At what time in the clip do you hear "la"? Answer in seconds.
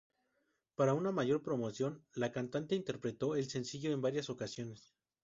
2.15-2.31